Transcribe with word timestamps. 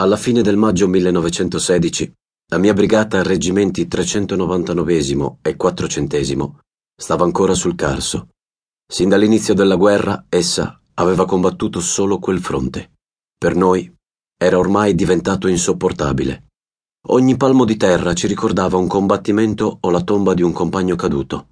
Alla 0.00 0.16
fine 0.16 0.40
del 0.40 0.56
maggio 0.56 0.88
1916, 0.88 2.14
la 2.52 2.56
mia 2.56 2.72
brigata 2.72 3.22
reggimenti 3.22 3.86
399 3.86 5.38
e 5.42 5.56
400 5.56 6.60
stava 6.98 7.24
ancora 7.24 7.52
sul 7.52 7.74
Carso. 7.74 8.28
Sin 8.90 9.10
dall'inizio 9.10 9.52
della 9.52 9.76
guerra, 9.76 10.24
essa 10.30 10.80
aveva 10.94 11.26
combattuto 11.26 11.80
solo 11.80 12.18
quel 12.18 12.40
fronte. 12.40 12.92
Per 13.36 13.54
noi 13.54 13.94
era 14.38 14.56
ormai 14.56 14.94
diventato 14.94 15.48
insopportabile. 15.48 16.46
Ogni 17.08 17.36
palmo 17.36 17.66
di 17.66 17.76
terra 17.76 18.14
ci 18.14 18.26
ricordava 18.26 18.78
un 18.78 18.86
combattimento 18.86 19.80
o 19.82 19.90
la 19.90 20.00
tomba 20.00 20.32
di 20.32 20.40
un 20.40 20.52
compagno 20.52 20.96
caduto. 20.96 21.50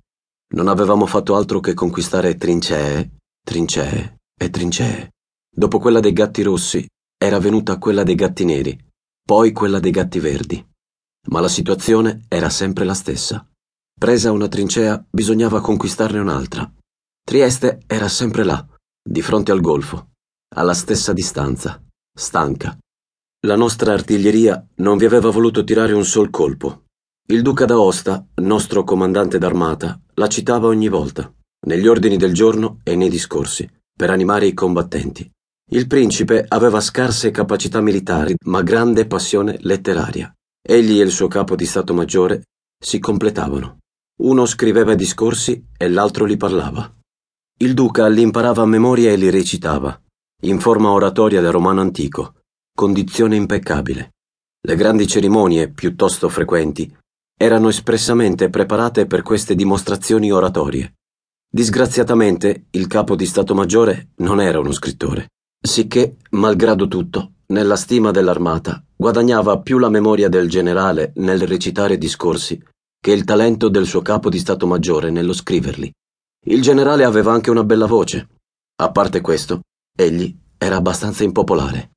Non 0.55 0.69
avevamo 0.69 1.05
fatto 1.05 1.37
altro 1.37 1.61
che 1.61 1.75
conquistare 1.75 2.37
trincee, 2.37 3.11
trincee 3.45 4.21
e 4.41 4.49
trincee. 4.49 5.11
Dopo 5.55 5.79
quella 5.79 6.01
dei 6.01 6.15
gatti 6.15 6.41
rossi 6.41 6.89
era 7.19 7.41
venuta 7.41 7.79
quella 7.79 8.05
dei 8.05 8.15
gatti 8.15 8.45
neri, 8.45 8.79
poi 9.25 9.53
quella 9.53 9.81
dei 9.81 9.91
gatti 9.91 10.21
verdi. 10.21 10.65
Ma 11.31 11.41
la 11.41 11.49
situazione 11.49 12.25
era 12.29 12.49
sempre 12.49 12.85
la 12.85 12.95
stessa. 12.95 13.47
Presa 13.99 14.31
una 14.31 14.47
trincea, 14.47 15.05
bisognava 15.11 15.61
conquistarne 15.61 16.21
un'altra. 16.21 16.73
Trieste 17.23 17.83
era 17.87 18.09
sempre 18.09 18.45
là, 18.45 18.65
di 19.03 19.21
fronte 19.21 19.51
al 19.51 19.61
golfo, 19.61 20.13
alla 20.55 20.75
stessa 20.75 21.13
distanza, 21.13 21.83
stanca. 22.17 22.79
La 23.47 23.57
nostra 23.57 23.93
artiglieria 23.93 24.65
non 24.77 24.97
vi 24.97 25.05
aveva 25.05 25.31
voluto 25.31 25.65
tirare 25.65 25.93
un 25.93 26.05
sol 26.05 26.31
colpo. 26.31 26.85
Il 27.31 27.43
duca 27.43 27.65
d'Aosta, 27.65 28.27
nostro 28.37 28.85
comandante 28.85 29.39
d'armata, 29.39 30.01
la 30.15 30.29
citava 30.29 30.69
ogni 30.69 30.89
volta, 30.89 31.31
negli 31.67 31.87
ordini 31.87 32.17
del 32.17 32.33
giorno 32.33 32.79
e 32.85 32.97
nei 32.97 33.11
discorsi, 33.11 33.69
per 33.95 34.11
animare 34.11 34.47
i 34.47 34.55
combattenti. 34.55 35.31
Il 35.71 35.87
principe 35.87 36.47
aveva 36.49 36.81
scarse 36.81 37.31
capacità 37.31 37.83
militari, 37.83 38.35
ma 38.47 38.63
grande 38.63 39.07
passione 39.07 39.59
letteraria. 39.61 40.33
Egli 40.67 40.99
e 40.99 41.05
il 41.05 41.11
suo 41.11 41.29
capo 41.29 41.57
di 41.57 41.67
Stato 41.67 41.93
Maggiore 41.93 42.45
si 42.83 42.99
completavano. 42.99 43.79
Uno 44.23 44.47
scriveva 44.47 44.95
discorsi 44.95 45.63
e 45.77 45.89
l'altro 45.91 46.25
li 46.25 46.39
parlava. 46.39 46.91
Il 47.59 47.75
duca 47.75 48.09
li 48.09 48.23
imparava 48.23 48.63
a 48.63 48.67
memoria 48.67 49.11
e 49.11 49.17
li 49.17 49.29
recitava, 49.29 50.01
in 50.45 50.59
forma 50.59 50.91
oratoria 50.91 51.43
del 51.43 51.53
romano 51.53 51.83
antico, 51.83 52.37
condizione 52.75 53.37
impeccabile. 53.37 54.13
Le 54.67 54.75
grandi 54.75 55.07
cerimonie, 55.07 55.71
piuttosto 55.71 56.31
frequenti, 56.31 56.91
erano 57.37 57.69
espressamente 57.69 58.49
preparate 58.49 59.07
per 59.07 59.21
queste 59.21 59.55
dimostrazioni 59.55 60.33
oratorie. 60.33 60.95
Disgraziatamente, 61.51 62.69
il 62.71 62.87
capo 62.87 63.15
di 63.17 63.27
Stato 63.27 63.55
Maggiore 63.55 64.13
non 64.17 64.41
era 64.41 64.59
uno 64.59 64.73
scrittore. 64.73 65.29
Sicché, 65.61 66.17
malgrado 66.31 66.87
tutto, 66.87 67.33
nella 67.47 67.77
stima 67.77 68.11
dell'armata, 68.11 68.83
guadagnava 68.95 69.61
più 69.61 69.79
la 69.79 69.89
memoria 69.89 70.29
del 70.29 70.49
generale 70.49 71.13
nel 71.17 71.47
recitare 71.47 71.99
discorsi 71.99 72.63
che 73.01 73.13
il 73.13 73.25
talento 73.25 73.69
del 73.69 73.87
suo 73.87 74.01
capo 74.01 74.29
di 74.29 74.39
Stato 74.39 74.67
Maggiore 74.67 75.11
nello 75.11 75.33
scriverli. 75.33 75.93
Il 76.47 76.63
generale 76.63 77.05
aveva 77.05 77.33
anche 77.33 77.51
una 77.51 77.65
bella 77.65 77.87
voce. 77.87 78.29
A 78.77 78.91
parte 78.91 79.21
questo, 79.21 79.63
egli 79.97 80.35
era 80.57 80.77
abbastanza 80.77 81.25
impopolare. 81.25 81.91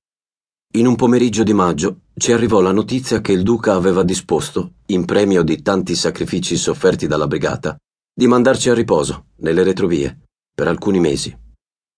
In 0.73 0.87
un 0.87 0.95
pomeriggio 0.95 1.43
di 1.43 1.53
maggio 1.53 2.01
ci 2.15 2.31
arrivò 2.31 2.61
la 2.61 2.71
notizia 2.71 3.21
che 3.21 3.31
il 3.31 3.43
duca 3.43 3.75
aveva 3.75 4.03
disposto, 4.03 4.73
in 4.87 5.05
premio 5.05 5.43
di 5.43 5.61
tanti 5.61 5.95
sacrifici 5.95 6.55
sofferti 6.55 7.07
dalla 7.07 7.27
brigata, 7.27 7.77
di 8.13 8.27
mandarci 8.27 8.69
a 8.69 8.73
riposo, 8.73 9.25
nelle 9.37 9.63
retrovie, 9.63 10.19
per 10.53 10.67
alcuni 10.67 10.99
mesi. 10.99 11.37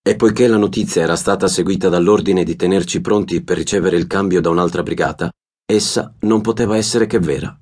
E 0.05 0.17
poiché 0.17 0.47
la 0.47 0.57
notizia 0.57 1.01
era 1.01 1.15
stata 1.15 1.47
seguita 1.47 1.87
dall'ordine 1.87 2.43
di 2.43 2.57
tenerci 2.57 2.99
pronti 2.99 3.41
per 3.41 3.55
ricevere 3.55 3.95
il 3.95 4.05
cambio 4.05 4.41
da 4.41 4.49
un'altra 4.49 4.83
brigata, 4.83 5.31
essa 5.65 6.13
non 6.21 6.41
poteva 6.41 6.75
essere 6.75 7.07
che 7.07 7.19
vera. 7.19 7.57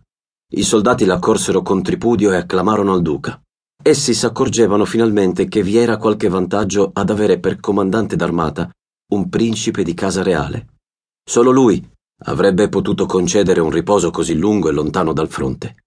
I 0.54 0.64
soldati 0.64 1.06
l'accorsero 1.06 1.62
con 1.62 1.84
tripudio 1.84 2.32
e 2.32 2.38
acclamarono 2.38 2.94
al 2.94 3.04
duca. 3.04 3.40
Essi 3.84 4.16
s'accorgevano 4.16 4.86
finalmente 4.86 5.48
che 5.48 5.62
vi 5.62 5.78
era 5.78 5.98
qualche 5.98 6.30
vantaggio 6.30 6.90
ad 6.92 7.12
avere 7.12 7.40
per 7.40 7.60
comandante 7.60 8.16
d'armata 8.16 8.72
un 9.12 9.30
principe 9.30 9.84
di 9.84 9.94
casa 9.94 10.24
reale. 10.24 10.78
Solo 11.24 11.52
lui 11.52 11.88
avrebbe 12.24 12.70
potuto 12.70 13.06
concedere 13.06 13.60
un 13.60 13.70
riposo 13.70 14.10
così 14.10 14.34
lungo 14.36 14.70
e 14.70 14.72
lontano 14.72 15.14
dal 15.14 15.30
fronte. 15.30 15.81